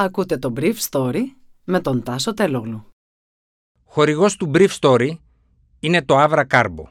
[0.00, 1.22] Ακούτε το Brief Story
[1.64, 2.86] με τον Τάσο Τελόγλου.
[3.84, 5.10] Χορηγός του Brief Story
[5.80, 6.84] είναι το Avra Carbo.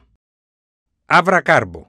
[1.06, 1.82] Avra Carbo.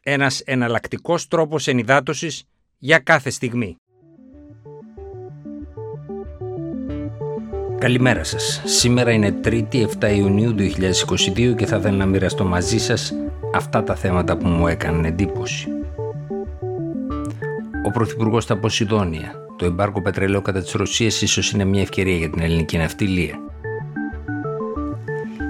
[0.00, 2.44] Ένας εναλλακτικός τρόπος ενυδάτωσης
[2.78, 3.76] για κάθε στιγμή.
[7.78, 8.62] Καλημέρα σας.
[8.64, 13.12] Σήμερα είναι 3η 7 Ιουνίου 2022 και θα ήθελα να μοιραστώ μαζί σας
[13.54, 15.68] αυτά τα θέματα που μου έκαναν εντύπωση.
[17.86, 22.30] Ο Πρωθυπουργός στα Ποσειδόνια το εμπάρκο πετρελαίου κατά της Ρωσίας ίσως είναι μια ευκαιρία για
[22.30, 23.38] την ελληνική ναυτιλία.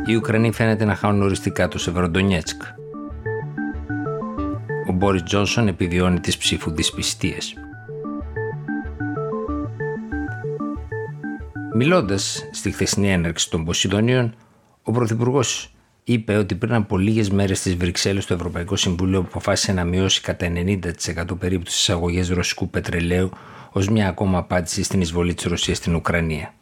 [0.07, 2.63] Οι Ουκρανοί φαίνεται να χάνουν οριστικά το Σεβεροντονιέτσκ.
[4.89, 7.55] Ο Μπόρις Τζόνσον επιβιώνει τις ψήφου δυσπιστίες.
[11.75, 14.35] Μιλώντας στη χθεσινή έναρξη των Ποσειδονίων,
[14.83, 15.75] ο Πρωθυπουργός
[16.05, 20.47] είπε ότι πριν από λίγες μέρες στις Βρυξέλλες το Ευρωπαϊκό Συμβούλιο αποφάσισε να μειώσει κατά
[20.47, 23.31] 90% περίπου τις εισαγωγές ρωσικού πετρελαίου
[23.73, 26.55] ως μια ακόμα απάντηση στην εισβολή της Ρωσίας στην Ουκρανία.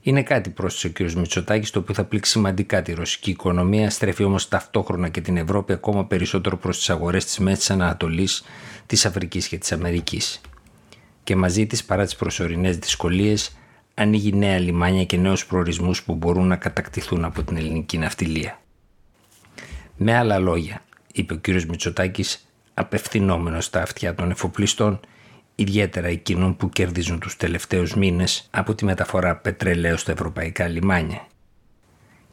[0.00, 1.12] Είναι κάτι, πρόσθεσε ο κ.
[1.12, 5.72] Μητσοτάκης, το οποίο θα πλήξει σημαντικά τη ρωσική οικονομία, στρέφει όμως ταυτόχρονα και την Ευρώπη
[5.72, 8.44] ακόμα περισσότερο προς τις αγορές της Μέσης Ανατολής,
[8.86, 10.40] της Αφρικής και της Αμερικής.
[11.24, 13.56] Και μαζί της, παρά τις προσωρινές δυσκολίες,
[13.94, 18.60] ανοίγει νέα λιμάνια και νέους προορισμούς που μπορούν να κατακτηθούν από την ελληνική ναυτιλία.
[19.96, 20.82] Με άλλα λόγια,
[21.12, 21.48] είπε ο κ.
[21.48, 25.00] Μητσοτάκης, απευθυνόμενος στα αυτιά των εφοπλιστών,
[25.54, 31.26] ιδιαίτερα εκείνων που κερδίζουν τους τελευταίους μήνες από τη μεταφορά πετρελαίου στα ευρωπαϊκά λιμάνια.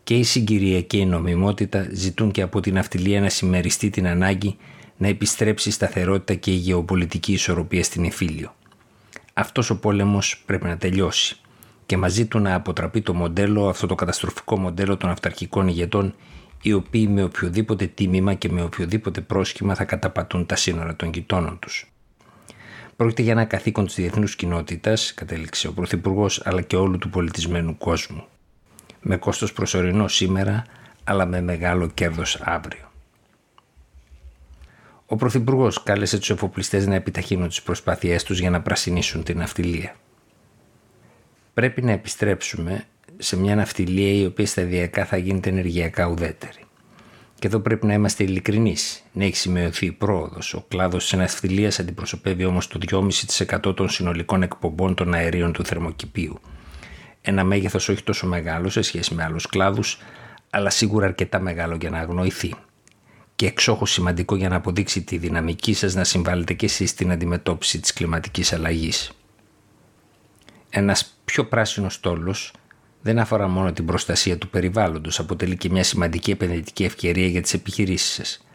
[0.03, 4.58] Και η συγκυρία και η νομιμότητα ζητούν και από την αυτιλία να συμμεριστεί την ανάγκη
[4.97, 8.55] να επιστρέψει η σταθερότητα και η γεωπολιτική ισορροπία στην Εφήλιο.
[9.33, 11.36] Αυτός ο πόλεμος πρέπει να τελειώσει
[11.86, 16.16] και μαζί του να αποτραπεί το μοντέλο, αυτό το καταστροφικό μοντέλο των αυταρχικών ηγετών
[16.61, 21.59] οι οποίοι με οποιοδήποτε τίμημα και με οποιοδήποτε πρόσχημα θα καταπατούν τα σύνορα των γειτόνων
[21.59, 21.92] τους.
[23.02, 27.77] Πρόκειται για ένα καθήκον της διεθνούς κοινότητας, κατέληξε ο Πρωθυπουργός, αλλά και όλου του πολιτισμένου
[27.77, 28.25] κόσμου.
[29.02, 30.66] Με κόστος προσωρινό σήμερα,
[31.03, 32.92] αλλά με μεγάλο κέρδος αύριο.
[35.05, 39.95] Ο Πρωθυπουργός κάλεσε τους εφοπλιστές να επιταχύνουν τις προσπάθειές τους για να πρασινίσουν την ναυτιλία.
[41.53, 42.83] Πρέπει να επιστρέψουμε
[43.17, 46.64] σε μια ναυτιλία η οποία σταδιακά θα γίνεται ενεργειακά ουδέτερη.
[47.41, 49.03] Και εδώ πρέπει να είμαστε ειλικρινείς.
[49.13, 50.53] Ναι, έχει σημειωθεί πρόοδος.
[50.53, 56.39] Ο κλάδος της ναυτιλίας αντιπροσωπεύει όμως το 2,5% των συνολικών εκπομπών των αερίων του θερμοκηπίου.
[57.21, 59.97] Ένα μέγεθος όχι τόσο μεγάλο σε σχέση με άλλους κλάδους,
[60.49, 62.55] αλλά σίγουρα αρκετά μεγάλο για να αγνοηθεί.
[63.35, 67.79] Και εξόχως σημαντικό για να αποδείξει τη δυναμική σας να συμβάλλετε και εσείς στην αντιμετώπιση
[67.79, 69.11] της κλιματικής αλλαγής.
[70.69, 72.35] Ένας πιο πράσινος στόλο
[73.02, 77.54] δεν αφορά μόνο την προστασία του περιβάλλοντος, αποτελεί και μια σημαντική επενδυτική ευκαιρία για τις
[77.54, 78.45] επιχειρήσεις σας.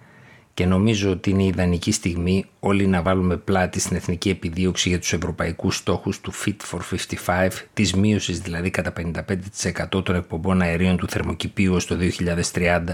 [0.55, 4.99] Και νομίζω ότι είναι η ιδανική στιγμή όλοι να βάλουμε πλάτη στην εθνική επιδίωξη για
[4.99, 6.81] τους ευρωπαϊκούς στόχους του Fit for
[7.27, 11.97] 55, της μείωσης δηλαδή κατά 55% των εκπομπών αερίων του θερμοκηπίου στο
[12.53, 12.85] 2030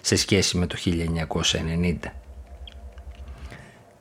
[0.00, 1.94] σε σχέση με το 1990.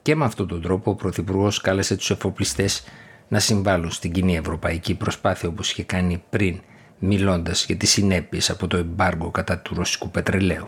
[0.02, 2.84] Και με αυτόν τον τρόπο ο Πρωθυπουργός κάλεσε τους εφοπλιστές
[3.28, 6.60] να συμβάλλουν στην κοινή ευρωπαϊκή προσπάθεια όπως είχε κάνει πριν
[7.04, 10.68] μιλώντας για τις συνέπειες από το εμπάργο κατά του ρωσικού πετρελαίου.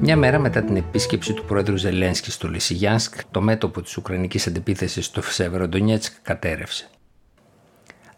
[0.00, 5.04] Μια μέρα μετά την επίσκεψη του πρόεδρου Ζελένσκι στο Λισιγιάνσκ, το μέτωπο της Ουκρανικής αντεπίθεσης
[5.06, 6.88] στο Σεβεροντονιέτσκ κατέρευσε.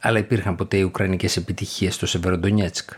[0.00, 2.90] Αλλά υπήρχαν ποτέ οι Ουκρανικές επιτυχίες στο Σεβεροντονιέτσκ;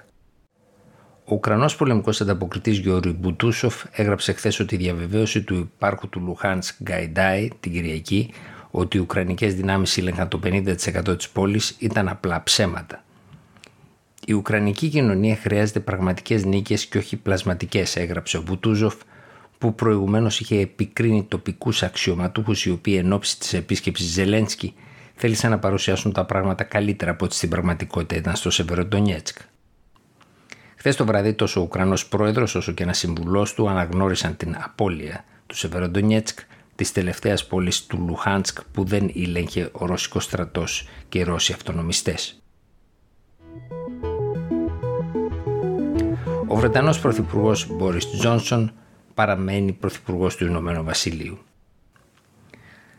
[1.24, 6.82] Ο Ουκρανός πολεμικός ανταποκριτής Γιώργη Μπουτούσοφ έγραψε χθες ότι η διαβεβαίωση του υπάρχου του Λουχάνσκ
[6.82, 8.30] Γκαϊντάι την Κυριακή
[8.74, 13.04] ότι οι Ουκρανικές δυνάμεις ήλεγχαν το 50% της πόλης ήταν απλά ψέματα.
[14.26, 18.94] Η Ουκρανική κοινωνία χρειάζεται πραγματικές νίκες και όχι πλασματικές, έγραψε ο Μπουτούζοφ,
[19.58, 24.74] που προηγουμένως είχε επικρίνει τοπικούς αξιωματούχους οι οποίοι εν ώψη της επίσκεψης Ζελένσκι
[25.14, 29.38] θέλησαν να παρουσιάσουν τα πράγματα καλύτερα από ό,τι στην πραγματικότητα ήταν στο Σεβεροντονιέτσκ.
[30.76, 35.24] Χθες το βραδύ τόσο ο Ουκρανός πρόεδρος όσο και ένας συμβουλός του αναγνώρισαν την απώλεια
[35.46, 36.38] του Σεβεροντονιέτσκ
[36.82, 42.42] της τελευταίας πόλης του Λουχάνσκ που δεν ήλεγχε ο Ρώσικος στρατός και οι Ρώσοι αυτονομιστές.
[46.46, 48.72] Ο Βρετανός Πρωθυπουργός Μπόρις Τζόνσον
[49.14, 51.38] παραμένει Πρωθυπουργός του Ηνωμένου Βασιλείου.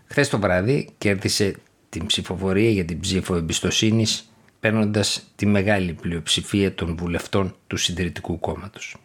[0.06, 1.56] Χθες το βράδυ κέρδισε
[1.90, 8.96] την ψηφοφορία για την ψήφο εμπιστοσύνης παίρνοντας τη μεγάλη πλειοψηφία των βουλευτών του Συντηρητικού Κόμματος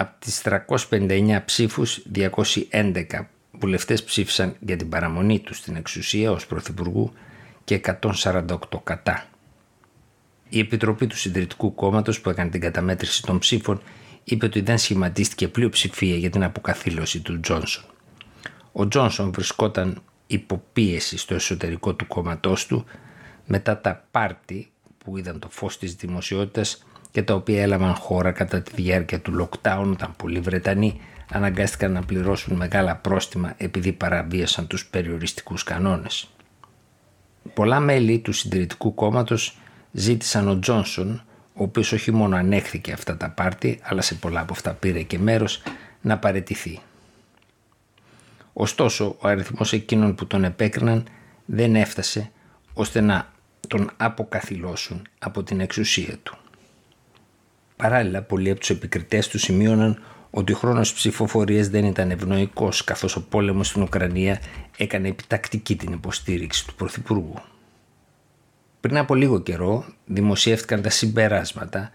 [0.00, 3.04] από τις 359 ψήφους 211
[3.52, 7.12] βουλευτές ψήφισαν για την παραμονή τους στην εξουσία ως Πρωθυπουργού
[7.64, 9.26] και 148 κατά.
[10.48, 13.82] Η Επιτροπή του Συντηρητικού Κόμματος που έκανε την καταμέτρηση των ψήφων
[14.24, 17.84] είπε ότι δεν σχηματίστηκε πλειοψηφία για την αποκαθήλωση του Τζόνσον.
[18.72, 22.84] Ο Τζόνσον βρισκόταν υποπίεση στο εσωτερικό του κόμματός του
[23.46, 28.62] μετά τα πάρτι που είδαν το φως της δημοσιότητας και τα οποία έλαβαν χώρα κατά
[28.62, 31.00] τη διάρκεια του lockdown όταν πολλοί Βρετανοί
[31.32, 36.28] αναγκάστηκαν να πληρώσουν μεγάλα πρόστιμα επειδή παραβίασαν τους περιοριστικούς κανόνες.
[37.54, 39.56] Πολλά μέλη του συντηρητικού κόμματος
[39.92, 41.22] ζήτησαν ο Τζόνσον,
[41.54, 45.18] ο οποίος όχι μόνο ανέχθηκε αυτά τα πάρτι, αλλά σε πολλά από αυτά πήρε και
[45.18, 45.62] μέρος,
[46.00, 46.80] να παρετηθεί.
[48.52, 51.04] Ωστόσο, ο αριθμός εκείνων που τον επέκριναν
[51.44, 52.30] δεν έφτασε
[52.72, 53.32] ώστε να
[53.68, 56.38] τον αποκαθιλώσουν από την εξουσία του.
[57.78, 63.16] Παράλληλα, πολλοί από τους επικριτές τους σημείωναν ότι ο χρόνος ψηφοφορίας δεν ήταν ευνοϊκός καθώς
[63.16, 64.40] ο πόλεμος στην Ουκρανία
[64.76, 67.34] έκανε επιτακτική την υποστήριξη του Πρωθυπουργού.
[68.80, 71.90] Πριν από λίγο καιρό δημοσιεύτηκαν τα συμπεράσματα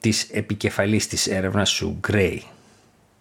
[0.00, 2.38] της επικεφαλής της έρευνας σου Gray,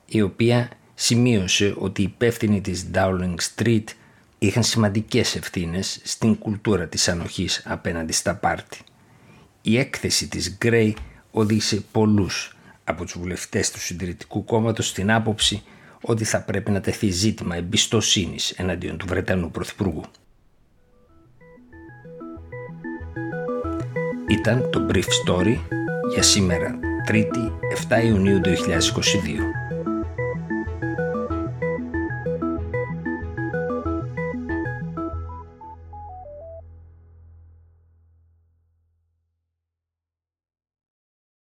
[0.06, 3.83] η οποία σημείωσε ότι οι υπεύθυνοι της Dowling Street
[4.39, 8.80] είχαν σημαντικές ευθύνες στην κουλτούρα της ανοχής απέναντι στα πάρτι.
[9.62, 10.94] Η έκθεση της Gray
[11.36, 15.64] οδήγησε πολλούς από τους βουλευτές του Συντηρητικού Κόμματος στην άποψη
[16.02, 20.04] ότι θα πρέπει να τεθεί ζήτημα εμπιστοσύνης εναντίον του Βρετανού Πρωθυπουργού.
[24.28, 25.58] Ήταν το Brief Story
[26.14, 26.80] για σήμερα
[27.12, 27.52] 3η
[28.02, 28.50] 7 Ιουνίου 2022.